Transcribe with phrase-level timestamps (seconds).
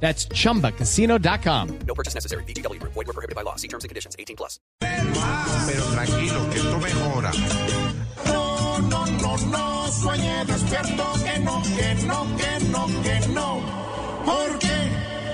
[0.00, 1.78] That's chumbacasino.com.
[1.86, 2.44] No purchase necessary.
[2.44, 2.80] BGW.
[2.82, 3.56] Void were prohibited by law.
[3.56, 4.14] See terms and conditions.
[4.18, 4.60] 18 plus.
[4.80, 7.32] Pero tranquilo, que esto mejora.
[8.26, 13.60] No, no, no, no, sueñe despierto, que no, que no, que no, que no.
[14.24, 14.90] Porque,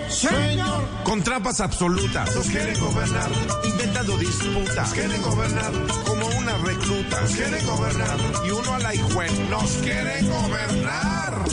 [0.09, 2.35] señor, Con trampas absolutas.
[2.35, 3.31] Nos quieren gobernar.
[3.65, 4.77] Inventando disputas.
[4.77, 5.73] Nos quieren gobernar.
[6.07, 7.21] Como una recluta.
[7.21, 8.19] Nos quieren gobernar.
[8.47, 9.33] Y uno a la hijuela.
[9.51, 11.45] Nos quieren gobernar.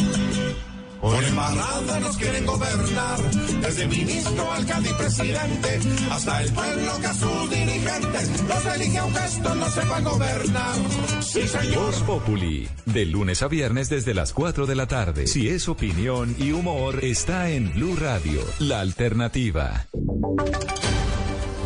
[1.02, 3.20] Por embarrada nos quieren gobernar.
[3.62, 5.80] Desde ministro, alcalde y presidente.
[6.12, 10.76] Hasta el pueblo que a sus dirigentes los elige aunque esto no sepa gobernar.
[11.22, 11.86] Sí, señor.
[11.86, 15.28] Voz Populi, de lunes a viernes desde las 4 de la tarde.
[15.28, 19.88] Si es opinión y humor, está en Blue Radio, la alternativa.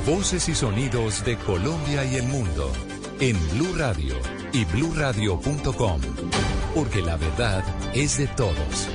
[0.05, 2.71] Voces y sonidos de Colombia y el mundo
[3.19, 4.15] en Blue Radio
[4.51, 6.01] y bluradio.com,
[6.75, 7.63] porque la verdad
[7.93, 8.89] es de todos.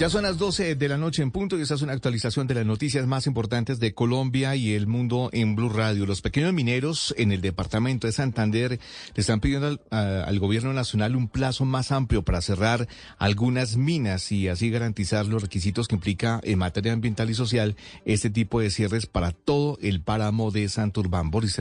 [0.00, 2.54] Ya son las 12 de la noche en punto y esta es una actualización de
[2.54, 6.04] las noticias más importantes de Colombia y el mundo en Blue Radio.
[6.04, 8.80] Los pequeños mineros en el departamento de Santander le
[9.14, 14.68] están pidiendo al, gobierno nacional un plazo más amplio para cerrar algunas minas y así
[14.68, 19.30] garantizar los requisitos que implica en materia ambiental y social este tipo de cierres para
[19.30, 21.30] todo el páramo de Santurbán.
[21.30, 21.60] Boris.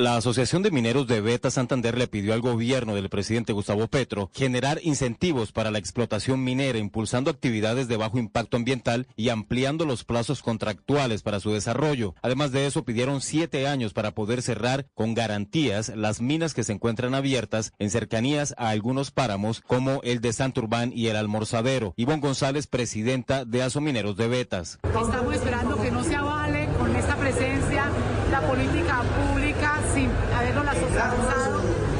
[0.00, 4.30] La Asociación de Mineros de Beta Santander le pidió al gobierno del presidente Gustavo Petro
[4.32, 10.04] generar incentivos para la explotación minera, impulsando actividades de bajo impacto ambiental y ampliando los
[10.04, 12.14] plazos contractuales para su desarrollo.
[12.22, 16.72] Además de eso, pidieron siete años para poder cerrar con garantías las minas que se
[16.72, 21.92] encuentran abiertas en cercanías a algunos páramos como el de Santurbán y el Almorzadero.
[21.98, 24.78] Ivonne González, presidenta de Aso Mineros de Betas.
[24.82, 27.84] Estamos esperando que no se avale con esta presencia
[28.30, 30.66] la política pública sin habernos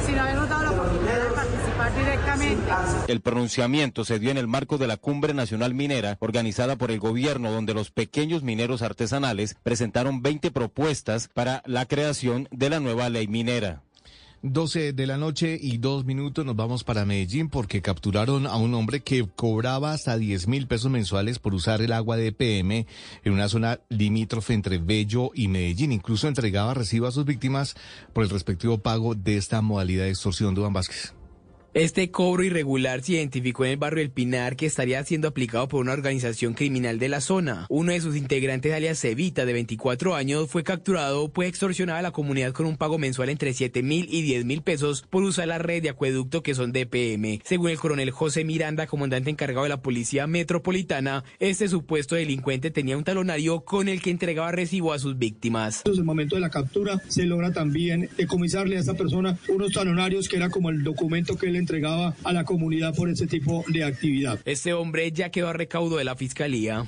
[0.06, 3.12] sin habernos dado la oportunidad de participar directamente.
[3.12, 7.00] El pronunciamiento se dio en el marco de la Cumbre Nacional Minera organizada por el
[7.00, 13.08] gobierno, donde los pequeños mineros artesanales presentaron 20 propuestas para la creación de la nueva
[13.08, 13.82] ley minera.
[14.42, 18.72] 12 de la noche y dos minutos nos vamos para Medellín porque capturaron a un
[18.72, 22.86] hombre que cobraba hasta 10 mil pesos mensuales por usar el agua de PM
[23.22, 25.92] en una zona limítrofe entre Bello y Medellín.
[25.92, 27.76] Incluso entregaba recibo a sus víctimas
[28.14, 30.54] por el respectivo pago de esta modalidad de extorsión.
[30.54, 31.12] Duan Vázquez.
[31.72, 35.80] Este cobro irregular se identificó en el barrio El Pinar que estaría siendo aplicado por
[35.80, 37.66] una organización criminal de la zona.
[37.68, 42.10] Uno de sus integrantes, alias Cevita, de 24 años, fue capturado pues extorsionaba a la
[42.10, 45.58] comunidad con un pago mensual entre 7 mil y 10 mil pesos por usar la
[45.58, 47.40] red de acueducto que son DPM.
[47.44, 52.98] Según el coronel José Miranda, comandante encargado de la Policía Metropolitana, este supuesto delincuente tenía
[52.98, 55.82] un talonario con el que entregaba recibo a sus víctimas.
[55.84, 60.28] En el momento de la captura se logra también decomisarle a esta persona unos talonarios
[60.28, 63.84] que era como el documento que él entregaba a la comunidad por ese tipo de
[63.84, 64.40] actividad.
[64.44, 66.86] Este hombre ya quedó a recaudo de la fiscalía.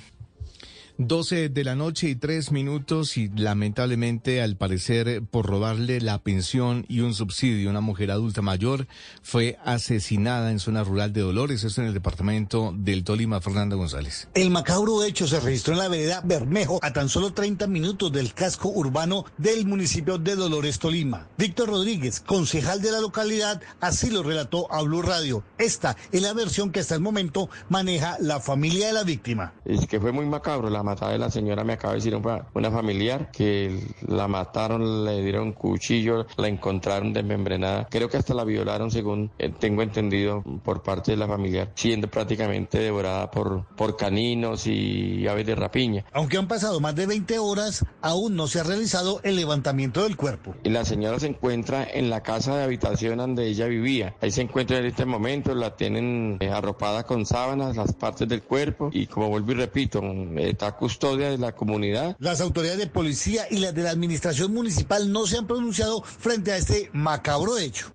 [0.98, 6.84] 12 de la noche y tres minutos y lamentablemente al parecer por robarle la pensión
[6.88, 8.86] y un subsidio una mujer adulta mayor
[9.22, 14.28] fue asesinada en zona rural de Dolores, esto en el departamento del Tolima, Fernando González.
[14.34, 18.34] El macabro hecho se registró en la vereda Bermejo a tan solo 30 minutos del
[18.34, 21.28] casco urbano del municipio de Dolores, Tolima.
[21.38, 25.42] Víctor Rodríguez, concejal de la localidad, así lo relató a Blue Radio.
[25.58, 29.54] Esta es la versión que hasta el momento maneja la familia de la víctima.
[29.64, 32.46] Es que fue muy macabro la matada de la señora, me acaba de decir una,
[32.54, 37.86] una familiar que la mataron, le dieron cuchillo, la encontraron desmembrenada.
[37.90, 42.08] Creo que hasta la violaron, según eh, tengo entendido por parte de la familiar, siendo
[42.08, 46.04] prácticamente devorada por, por caninos y aves de rapiña.
[46.12, 50.16] Aunque han pasado más de 20 horas, aún no se ha realizado el levantamiento del
[50.16, 50.54] cuerpo.
[50.62, 54.14] Y la señora se encuentra en la casa de habitación donde ella vivía.
[54.20, 58.42] Ahí se encuentra en este momento, la tienen eh, arropada con sábanas, las partes del
[58.42, 60.02] cuerpo y como vuelvo y repito,
[60.36, 62.16] está custodia de la comunidad.
[62.18, 66.52] Las autoridades de policía y las de la administración municipal no se han pronunciado frente
[66.52, 67.94] a este macabro hecho.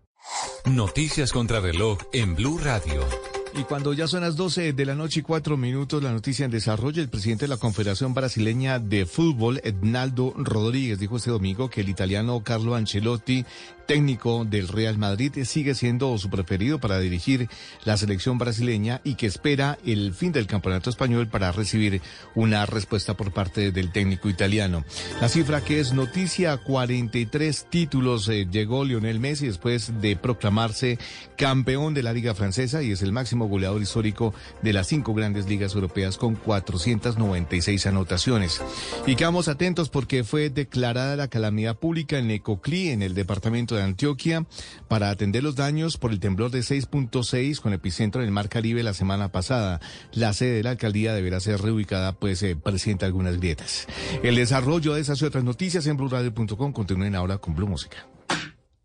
[0.65, 3.36] Noticias contra reloj en Blue Radio.
[3.57, 6.51] Y cuando ya son las 12 de la noche y cuatro minutos, la noticia en
[6.51, 11.81] desarrollo, el presidente de la Confederación Brasileña de Fútbol, Ednaldo Rodríguez, dijo este domingo que
[11.81, 13.45] el italiano Carlo Ancelotti
[13.87, 17.49] técnico del Real Madrid, sigue siendo su preferido para dirigir
[17.85, 22.01] la selección brasileña y que espera el fin del campeonato español para recibir
[22.35, 24.83] una respuesta por parte del técnico italiano.
[25.21, 30.99] La cifra que es noticia, 43 títulos eh, llegó Lionel Messi después de proclamarse
[31.37, 35.47] campeón de la Liga Francesa y es el máximo goleador histórico de las cinco grandes
[35.47, 38.61] ligas europeas con 496 anotaciones.
[39.05, 43.83] Y quedamos atentos porque fue declarada la calamidad pública en Ecoclí, en el departamento de
[43.83, 44.45] Antioquia
[44.87, 48.83] para atender los daños por el temblor de 6.6 con epicentro en el Mar Caribe
[48.83, 49.79] la semana pasada.
[50.11, 53.87] La sede de la alcaldía deberá ser reubicada, pues eh, presenta algunas grietas.
[54.23, 58.07] El desarrollo de esas y otras noticias en BlueRadio.com continúen ahora con Blue Música.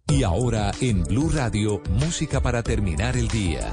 [0.08, 3.72] Y ahora en Blue Radio, música para terminar el día.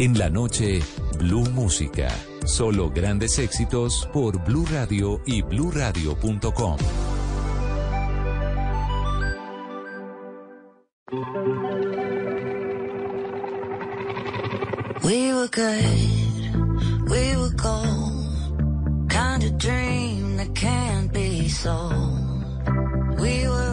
[0.00, 0.80] En la noche,
[1.18, 2.08] Blue Música.
[2.46, 6.78] Solo grandes éxitos por Blue Radio y bluradio.com.
[15.04, 19.10] We were good, we were gold.
[19.10, 23.20] Kind of dream that can't be sold.
[23.20, 23.69] We were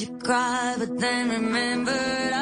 [0.00, 2.41] you cried, but then remembered I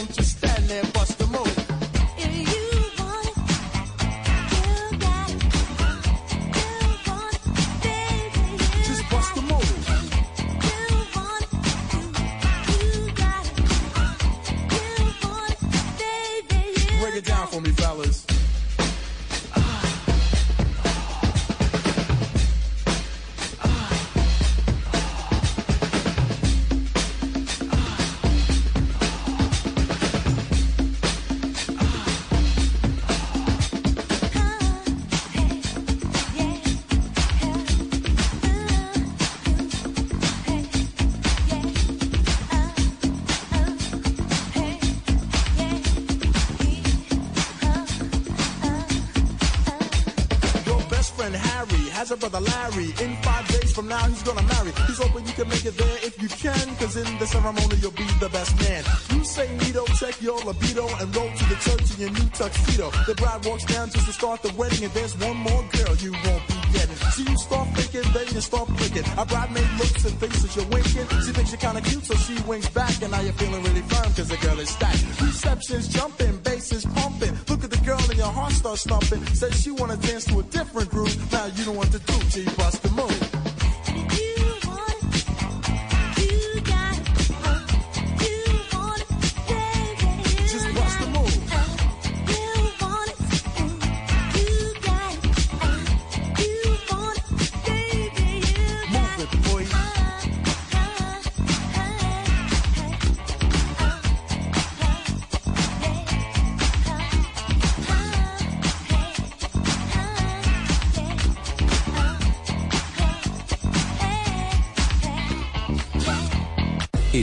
[54.01, 54.71] now, he's gonna marry.
[54.87, 57.91] He's hoping you can make it there if you can, cause in the ceremony, you'll
[57.91, 58.83] be the best man.
[59.13, 62.89] You say neato, check your libido, and roll to the church in your new tuxedo.
[63.05, 66.13] The bride walks down just to start the wedding, and there's one more girl you
[66.25, 66.95] won't be getting.
[67.13, 69.05] So you start thinking, then you start flicking.
[69.17, 71.07] A bridesmaid looks and thinks that you're winking.
[71.21, 74.09] She thinks you're kinda cute, so she winks back, and now you're feeling really firm,
[74.13, 75.03] cause the girl is stacked.
[75.21, 77.37] Reception's jumping, bass is pumping.
[77.49, 79.25] Look at the girl and your heart starts thumping.
[79.35, 81.15] Says she wanna dance to a different groove.
[81.31, 83.40] Now you know what to do, G bust the move.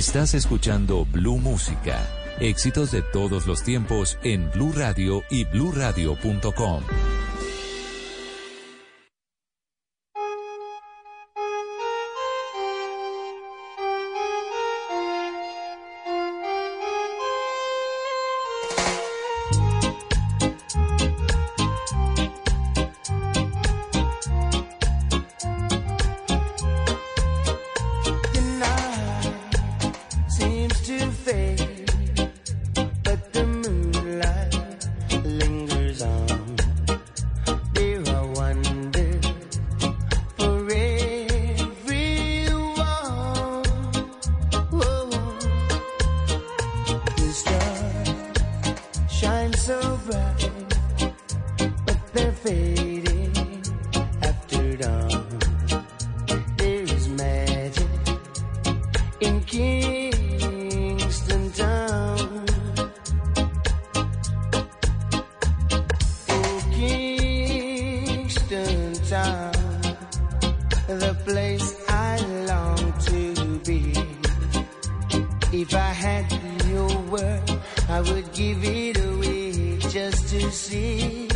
[0.09, 2.01] Estás escuchando Blue Música.
[2.41, 6.83] Éxitos de todos los tiempos en Blue Radio y bluradio.com.
[75.61, 76.31] If I had
[76.69, 77.43] your word,
[77.89, 81.29] I would give it away just to see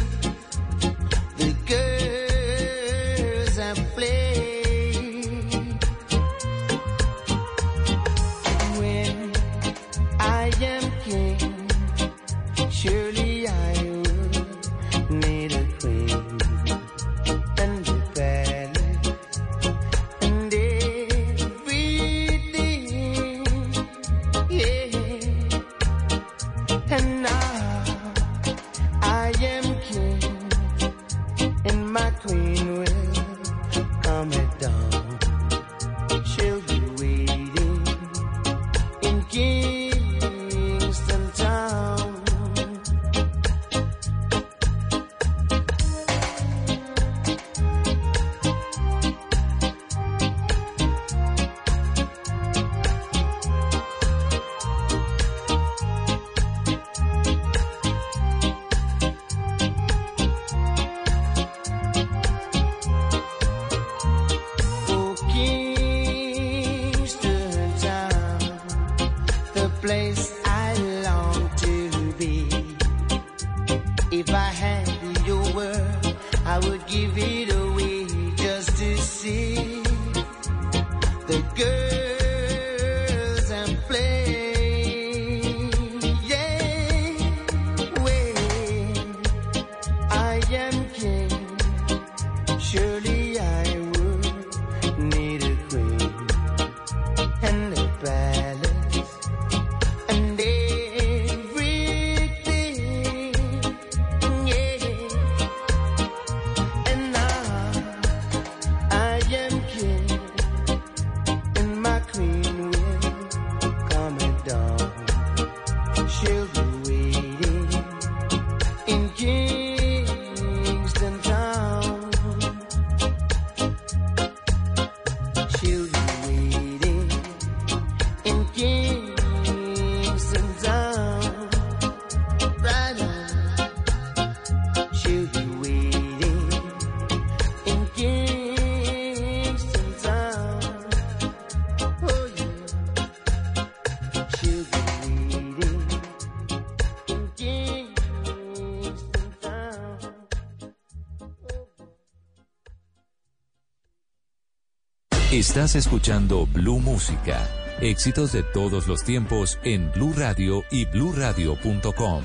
[155.52, 157.46] Estás escuchando Blue Música.
[157.78, 162.24] Éxitos de todos los tiempos en Blue Radio y bluradio.com.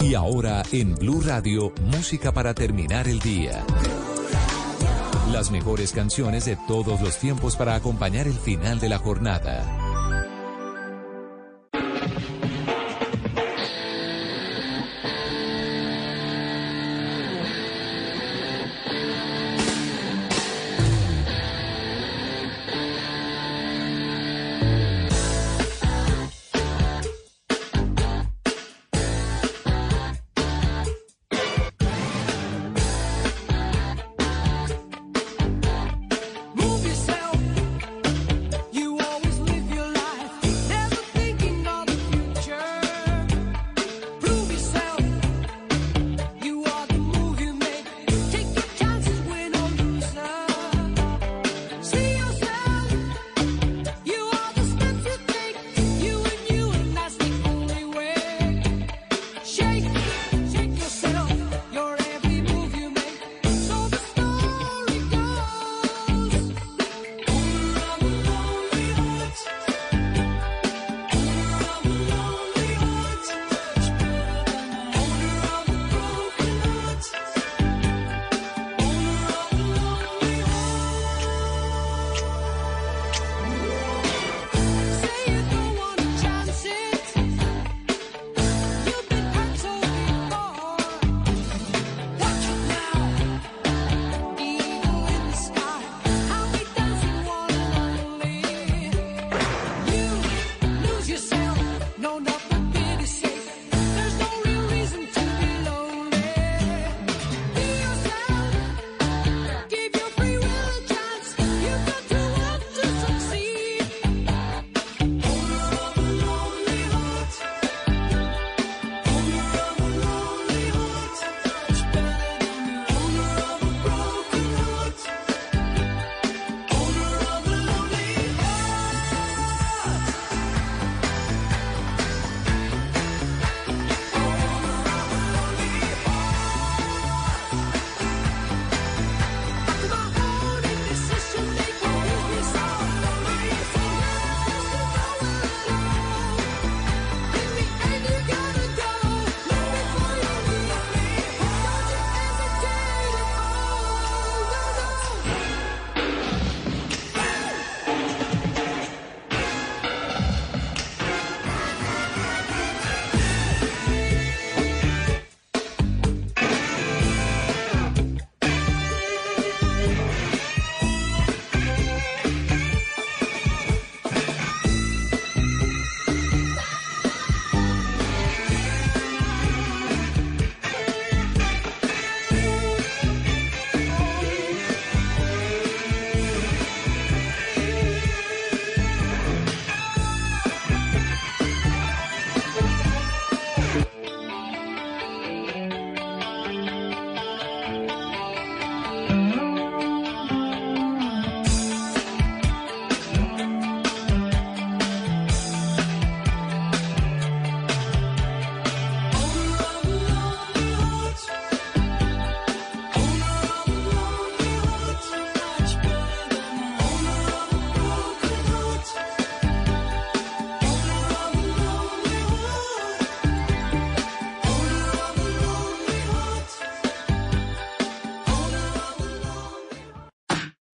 [0.00, 3.64] Y ahora en Blue Radio, música para terminar el día.
[5.32, 9.81] Las mejores canciones de todos los tiempos para acompañar el final de la jornada.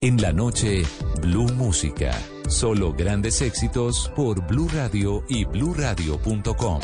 [0.01, 0.85] En la noche,
[1.23, 2.17] Blue Música.
[2.49, 6.81] Solo grandes éxitos por Blue Radio y bluradio.com.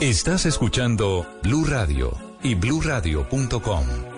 [0.00, 4.13] Estás escuchando Blue Radio y bluradio.com.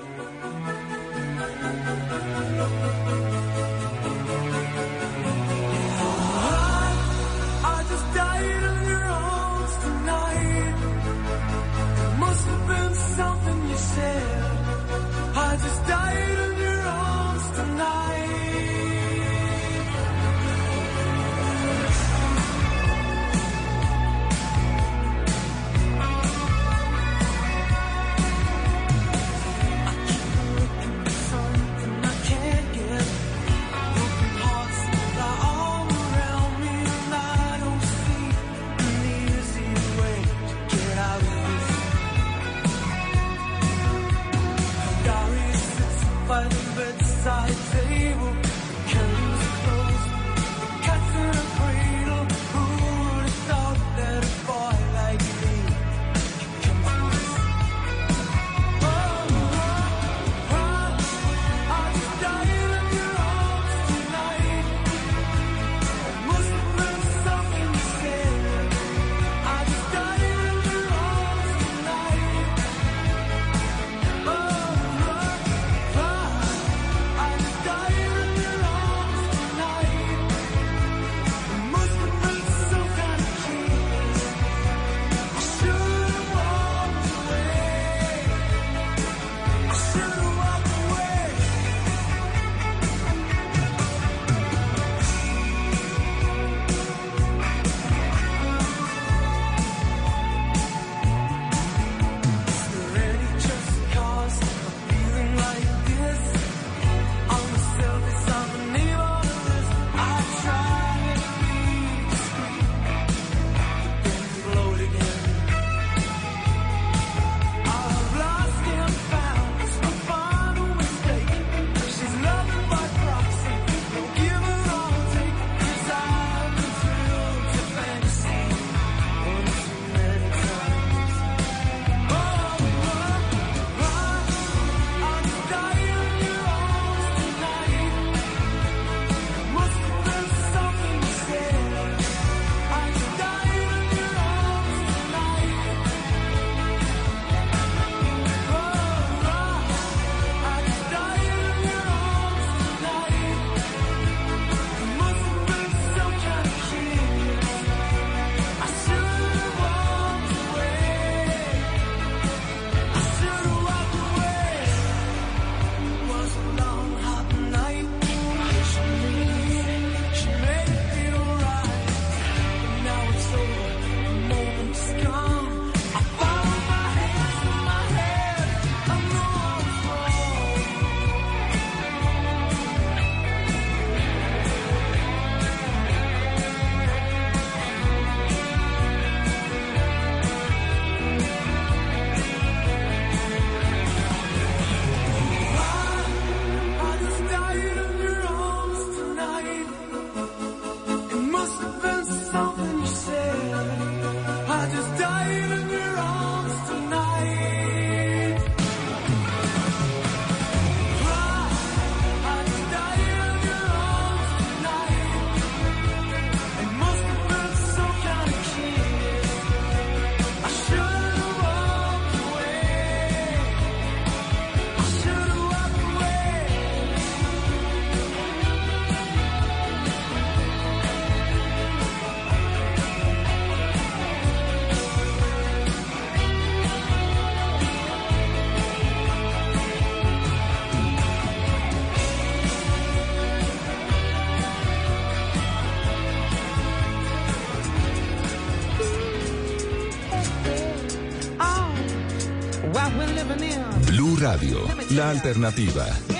[254.91, 256.15] La alternativa.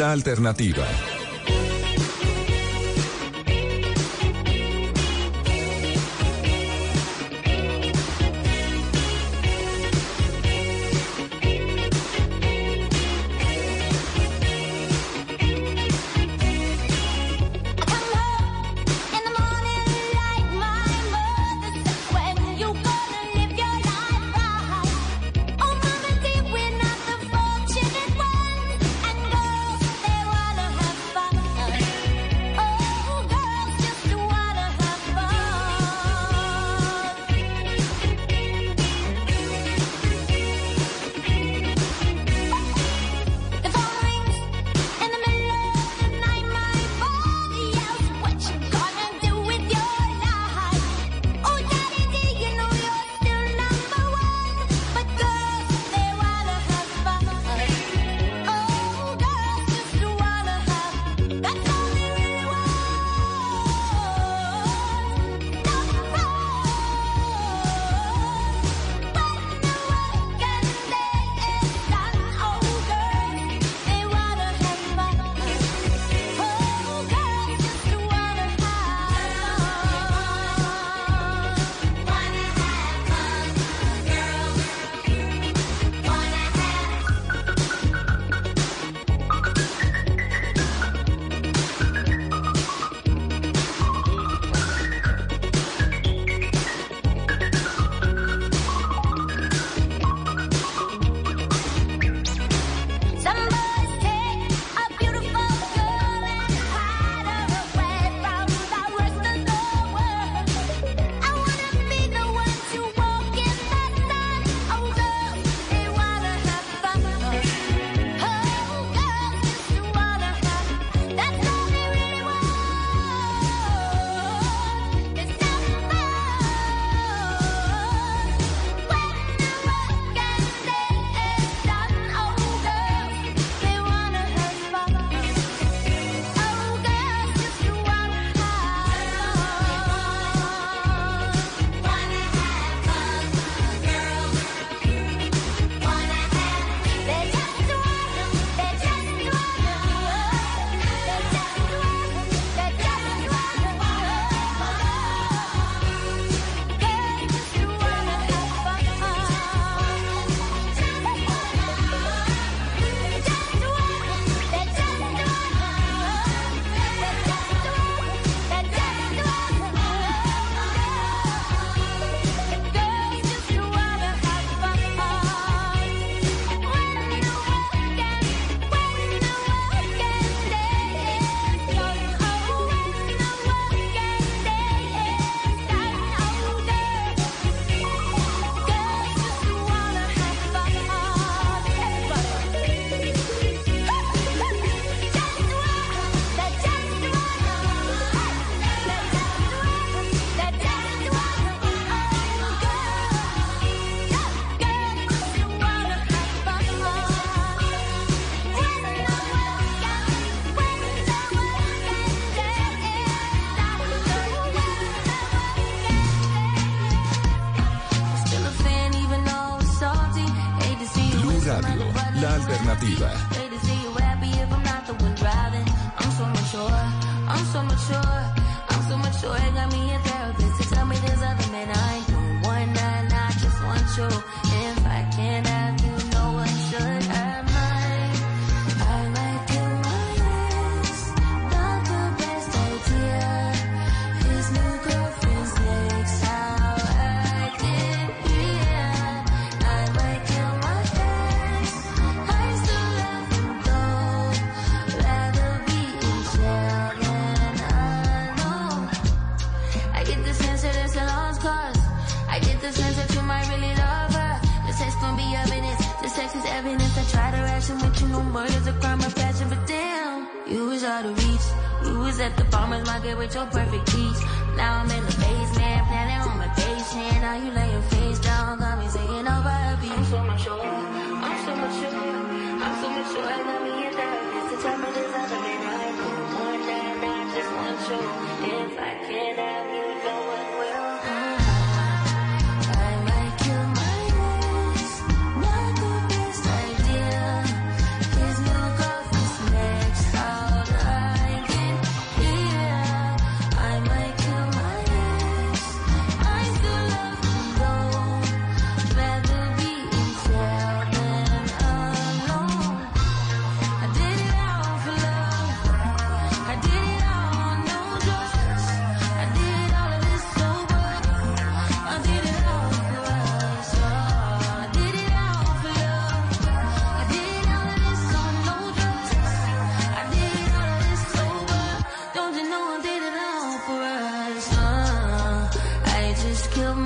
[0.00, 1.09] La alternativa.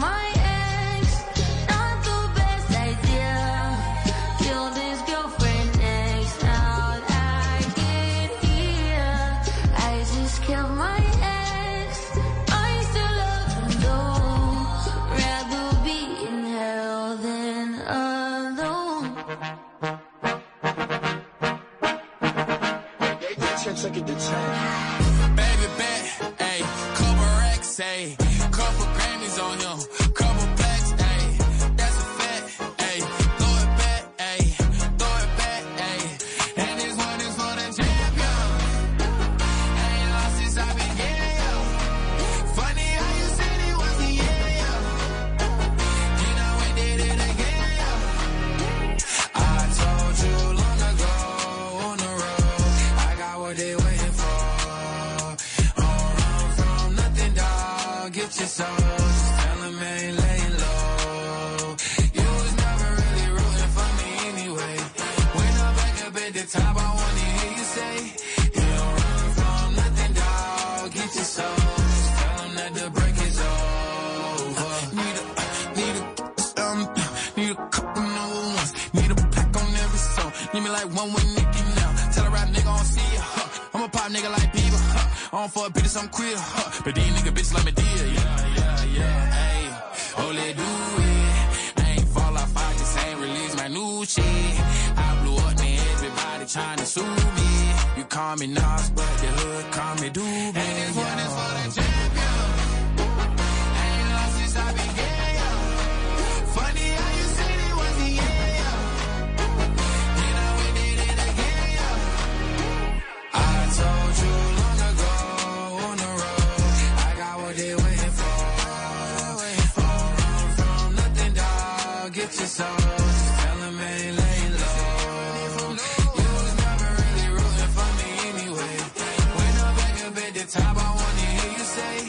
[0.01, 0.34] my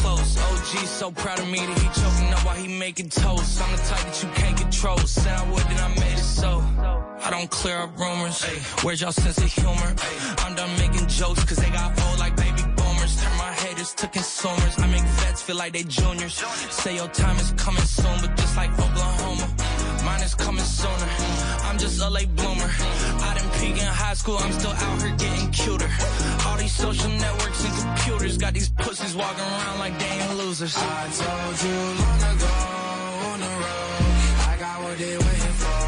[0.00, 0.36] close.
[0.38, 3.60] OG so proud of me that he choking up while he making toast.
[3.62, 4.98] I'm the type that you can't control.
[4.98, 6.62] Said I would, then I made it so.
[7.26, 8.42] I don't clear up rumors.
[8.82, 9.90] Where's y'all sense of humor?
[10.44, 13.12] I'm done making jokes cause they got old like baby boomers.
[13.22, 14.74] Turn my haters to consumers.
[14.78, 16.34] I make vets feel like they juniors.
[16.70, 19.46] Say your time is coming soon, but just like Oklahoma,
[20.04, 21.10] mine is coming sooner.
[21.66, 22.70] I'm just a late bloomer.
[23.60, 25.90] Peak in high school, I'm still out here getting cuter.
[26.46, 30.74] All these social networks and computers got these pussies walking around like they ain't losers.
[30.76, 30.80] I
[31.22, 32.54] told you long ago
[33.28, 34.04] on the road,
[34.48, 35.80] I got what they waiting for.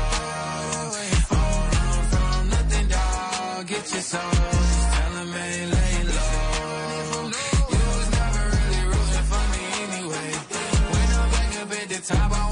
[1.33, 3.67] Don't run from nothing, dog.
[3.67, 4.21] Get your soul.
[4.21, 7.31] Just tell 'em I ain't laying low.
[7.73, 10.29] You was never really rooting for me anyway.
[10.93, 12.52] When I'm back up at the top, I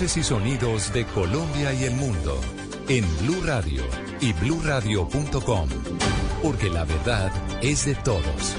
[0.00, 2.40] Y sonidos de Colombia y el mundo
[2.88, 3.82] en Blue Radio
[4.20, 5.68] y bluradio.com,
[6.42, 7.30] porque la verdad
[7.62, 8.56] es de todos.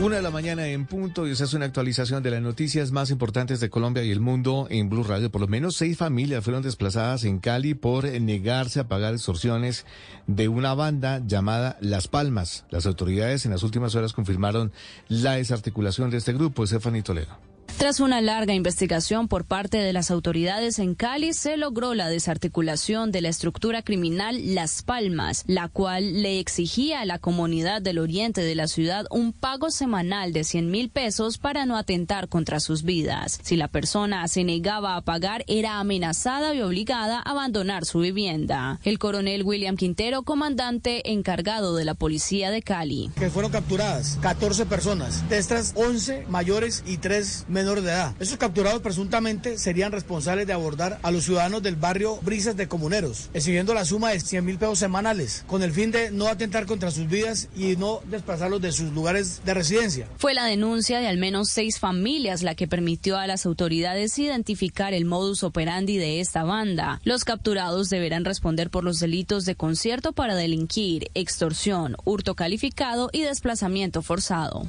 [0.00, 3.10] Una de la mañana en punto y esa es una actualización de las noticias más
[3.10, 5.30] importantes de Colombia y el mundo en Blue Radio.
[5.30, 9.84] Por lo menos seis familias fueron desplazadas en Cali por negarse a pagar extorsiones
[10.26, 12.64] de una banda llamada Las Palmas.
[12.70, 14.72] Las autoridades en las últimas horas confirmaron
[15.06, 16.64] la desarticulación de este grupo.
[16.64, 17.47] Estefanía Toledo.
[17.78, 23.12] Tras una larga investigación por parte de las autoridades en Cali, se logró la desarticulación
[23.12, 28.40] de la estructura criminal Las Palmas, la cual le exigía a la comunidad del oriente
[28.40, 32.82] de la ciudad un pago semanal de 100 mil pesos para no atentar contra sus
[32.82, 33.38] vidas.
[33.44, 38.80] Si la persona se negaba a pagar, era amenazada y obligada a abandonar su vivienda.
[38.82, 43.12] El coronel William Quintero, comandante encargado de la policía de Cali.
[43.16, 48.14] Que fueron capturadas 14 personas, de estas 11 mayores y 3 menores de edad.
[48.18, 53.28] Esos capturados presuntamente serían responsables de abordar a los ciudadanos del barrio Brisas de Comuneros,
[53.34, 56.90] exigiendo la suma de 100 mil pesos semanales, con el fin de no atentar contra
[56.90, 60.08] sus vidas y no desplazarlos de sus lugares de residencia.
[60.16, 64.94] Fue la denuncia de al menos seis familias la que permitió a las autoridades identificar
[64.94, 67.00] el modus operandi de esta banda.
[67.04, 73.22] Los capturados deberán responder por los delitos de concierto para delinquir, extorsión, hurto calificado y
[73.22, 74.66] desplazamiento forzado.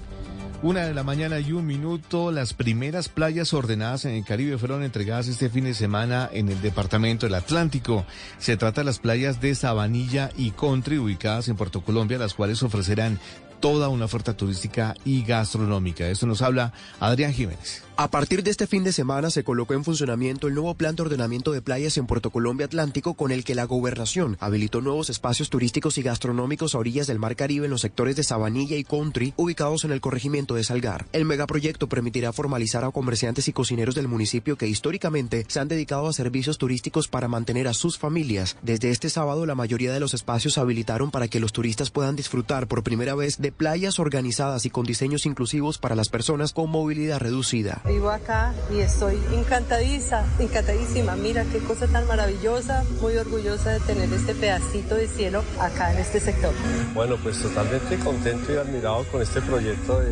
[0.61, 4.83] Una de la mañana y un minuto, las primeras playas ordenadas en el Caribe fueron
[4.83, 8.05] entregadas este fin de semana en el departamento del Atlántico.
[8.39, 12.61] Se trata de las playas de Sabanilla y Country, ubicadas en Puerto Colombia, las cuales
[12.61, 13.19] ofrecerán
[13.61, 16.09] toda una oferta turística y gastronómica.
[16.09, 17.88] Esto nos habla Adrián Jiménez.
[17.99, 21.01] A partir de este fin de semana se colocó en funcionamiento el nuevo plan de
[21.01, 25.49] ordenamiento de playas en Puerto Colombia Atlántico con el que la gobernación habilitó nuevos espacios
[25.49, 29.33] turísticos y gastronómicos a orillas del Mar Caribe en los sectores de Sabanilla y Country
[29.35, 31.07] ubicados en el corregimiento de Salgar.
[31.11, 36.07] El megaproyecto permitirá formalizar a comerciantes y cocineros del municipio que históricamente se han dedicado
[36.07, 38.55] a servicios turísticos para mantener a sus familias.
[38.61, 42.15] Desde este sábado la mayoría de los espacios se habilitaron para que los turistas puedan
[42.15, 46.69] disfrutar por primera vez de playas organizadas y con diseños inclusivos para las personas con
[46.69, 47.81] movilidad reducida.
[47.89, 51.15] Vivo acá y estoy encantadiza, encantadísima.
[51.15, 55.97] Mira qué cosa tan maravillosa, muy orgullosa de tener este pedacito de cielo acá en
[55.97, 56.53] este sector.
[56.93, 60.11] Bueno, pues totalmente contento y admirado con este proyecto de,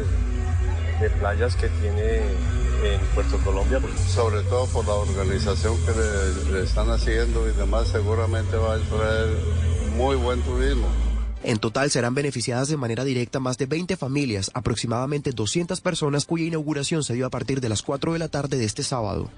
[1.02, 2.18] de playas que tiene
[2.84, 3.80] en Puerto Colombia.
[4.08, 8.80] Sobre todo por la organización que le, le están haciendo y demás, seguramente va a
[8.80, 9.38] traer
[9.96, 10.88] muy buen turismo.
[11.44, 16.46] En total serán beneficiadas de manera directa más de 20 familias, aproximadamente 200 personas cuya
[16.46, 19.30] inauguración se dio a partir de las 4 de la tarde de este sábado.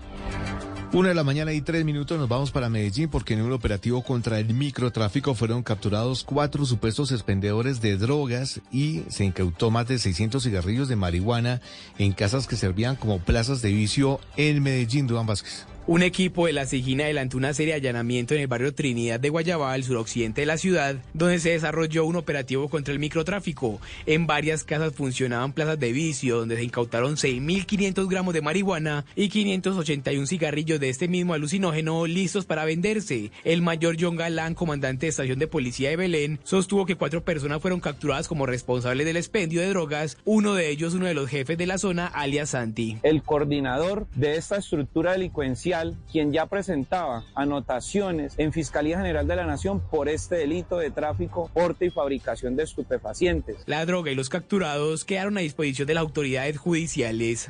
[0.91, 4.01] Una de la mañana y tres minutos nos vamos para Medellín porque en un operativo
[4.01, 9.99] contra el microtráfico fueron capturados cuatro supuestos expendedores de drogas y se incautó más de
[9.99, 11.61] 600 cigarrillos de marihuana
[11.99, 15.67] en casas que servían como plazas de vicio en Medellín, Duan Vázquez.
[15.87, 19.29] Un equipo de la Sigina adelantó una serie de allanamientos en el barrio Trinidad de
[19.29, 23.81] Guayabá, al suroccidente de la ciudad, donde se desarrolló un operativo contra el microtráfico.
[24.05, 29.29] En varias casas funcionaban plazas de vicio, donde se incautaron 6.500 gramos de marihuana y
[29.29, 33.31] 581 cigarrillos de este mismo alucinógeno listos para venderse.
[33.43, 37.61] El mayor John Galán, comandante de estación de policía de Belén, sostuvo que cuatro personas
[37.61, 41.57] fueron capturadas como responsables del expendio de drogas, uno de ellos uno de los jefes
[41.57, 42.97] de la zona, alias Santi.
[43.01, 45.68] El coordinador de esta estructura delincuencial
[46.11, 51.49] quien ya presentaba anotaciones en Fiscalía General de la Nación por este delito de tráfico,
[51.53, 53.63] porte y fabricación de estupefacientes.
[53.65, 57.49] La droga y los capturados quedaron a disposición de las autoridades judiciales.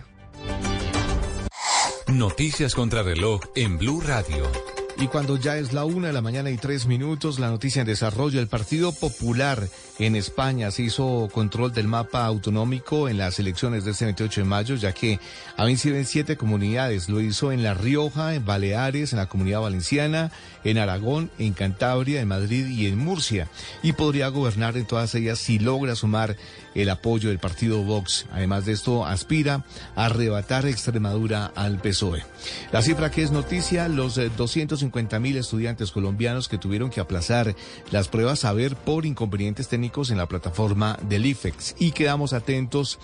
[2.07, 4.78] Noticias contra reloj en Blue Radio.
[5.01, 7.87] Y cuando ya es la una de la mañana y tres minutos, la noticia en
[7.87, 13.85] desarrollo, el Partido Popular en España se hizo control del mapa autonómico en las elecciones
[13.85, 15.21] de este 28 de mayo, ya que
[15.55, 17.07] ha vencido en siete comunidades.
[17.07, 20.31] Lo hizo en La Rioja, en Baleares, en la Comunidad Valenciana,
[20.65, 23.47] en Aragón, en Cantabria, en Madrid y en Murcia.
[23.81, 26.35] Y podría gobernar en todas ellas si logra sumar
[26.75, 28.25] el apoyo del partido Vox.
[28.31, 29.63] Además de esto, aspira
[29.95, 32.23] a arrebatar Extremadura al PSOE.
[32.71, 36.99] La cifra que es noticia, los eh, 250 150 mil estudiantes colombianos que tuvieron que
[36.99, 37.55] aplazar
[37.91, 41.75] las pruebas a ver por inconvenientes técnicos en la plataforma del IFEX.
[41.79, 42.99] Y quedamos atentos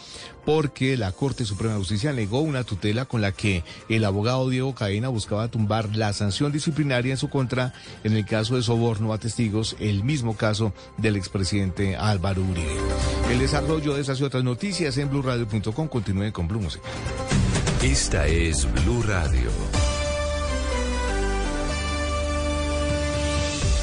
[0.45, 4.75] porque la Corte Suprema de Justicia negó una tutela con la que el abogado Diego
[4.75, 7.73] Cadena buscaba tumbar la sanción disciplinaria en su contra
[8.03, 12.75] en el caso de soborno a testigos, el mismo caso del expresidente Álvaro Uribe.
[13.31, 15.88] El desarrollo de esas y otras noticias en blurradio.com.
[15.88, 16.81] Continúen con Blue Music.
[17.81, 19.94] Esta es Blue Radio.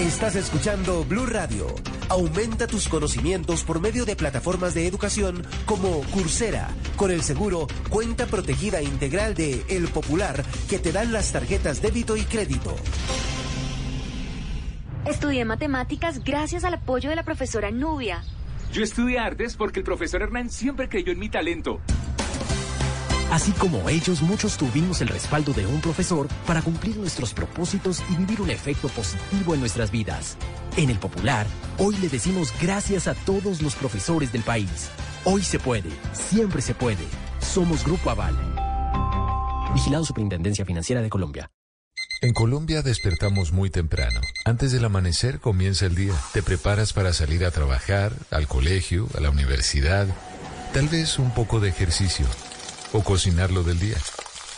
[0.00, 1.66] Estás escuchando Blue Radio.
[2.08, 8.26] Aumenta tus conocimientos por medio de plataformas de educación como Coursera, con el seguro Cuenta
[8.26, 12.76] Protegida Integral de El Popular que te dan las tarjetas débito y crédito.
[15.04, 18.22] Estudié matemáticas gracias al apoyo de la profesora Nubia.
[18.72, 21.80] Yo estudié artes porque el profesor Hernán siempre creyó en mi talento.
[23.30, 28.16] Así como ellos, muchos tuvimos el respaldo de un profesor para cumplir nuestros propósitos y
[28.16, 30.38] vivir un efecto positivo en nuestras vidas.
[30.78, 34.88] En el Popular, hoy le decimos gracias a todos los profesores del país.
[35.24, 37.04] Hoy se puede, siempre se puede.
[37.40, 38.34] Somos Grupo Aval.
[39.74, 41.50] Vigilado Superintendencia Financiera de Colombia.
[42.22, 44.22] En Colombia despertamos muy temprano.
[44.46, 46.14] Antes del amanecer comienza el día.
[46.32, 50.06] Te preparas para salir a trabajar, al colegio, a la universidad,
[50.72, 52.26] tal vez un poco de ejercicio
[52.92, 53.96] o cocinar lo del día.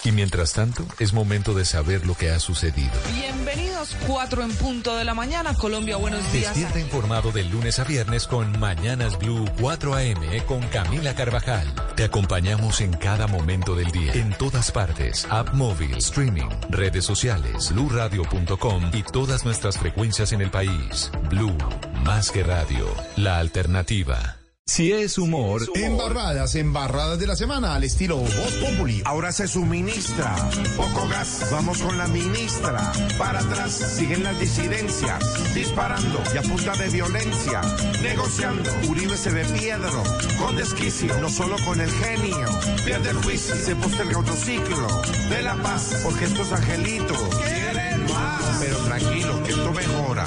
[0.02, 2.92] Y mientras tanto, es momento de saber lo que ha sucedido.
[3.14, 6.54] Bienvenidos, 4 en punto de la mañana, Colombia, buenos días.
[6.54, 11.66] Despierta informado de lunes a viernes con Mañanas Blue 4 AM con Camila Carvajal.
[11.96, 17.70] Te acompañamos en cada momento del día, en todas partes, app móvil, streaming, redes sociales,
[17.72, 21.10] bluradio.com y todas nuestras frecuencias en el país.
[21.28, 21.56] Blue,
[22.04, 24.39] más que radio, la alternativa.
[24.70, 29.02] Si es humor, Embarradas, embarradas de la semana al estilo Voz Populi.
[29.04, 30.32] Ahora se suministra
[30.76, 31.48] poco gas.
[31.50, 32.92] Vamos con la ministra.
[33.18, 35.54] Para atrás siguen las disidencias.
[35.54, 37.62] Disparando y a punta de violencia.
[38.00, 38.70] Negociando.
[38.88, 40.04] Uribe se ve piedro.
[40.38, 41.18] Con desquicio.
[41.18, 42.48] No solo con el genio.
[42.84, 43.56] Pierde el juicio.
[43.56, 44.86] Se posterga otro ciclo.
[45.30, 46.00] De la paz.
[46.04, 48.58] Porque estos angelitos quieren más.
[48.60, 50.24] Pero tranquilo, que esto mejora.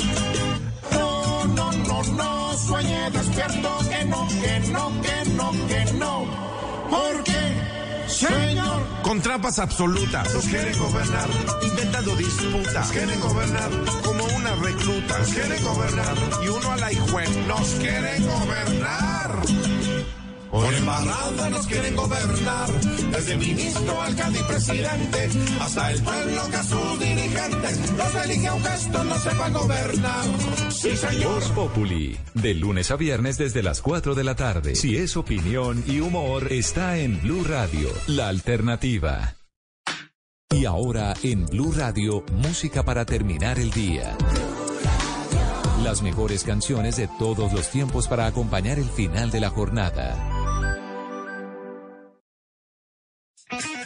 [2.12, 6.26] No, sueñe despierto, que no, que no, que no, que no.
[6.90, 11.30] Porque, señor, con trampas absolutas, nos quieren gobernar,
[11.64, 13.72] inventando disputas, nos quieren gobernar.
[14.04, 16.16] Como una recluta, nos quieren gobernar.
[16.44, 19.73] Y uno a la hijue, nos quieren gobernar.
[20.54, 22.70] Por embarrada nos quieren gobernar,
[23.10, 28.70] desde ministro, alcalde y presidente, hasta el pueblo que a sus dirigentes los elige aunque
[28.76, 30.26] estos no sepan gobernar.
[30.70, 31.34] Sí, señor.
[31.34, 34.76] Voz Populi, de lunes a viernes desde las 4 de la tarde.
[34.76, 39.34] Si es opinión y humor, está en Blue Radio, la alternativa.
[40.52, 44.16] Y ahora en Blue Radio, música para terminar el día.
[45.84, 50.33] Las mejores canciones de todos los tiempos para acompañar el final de la jornada.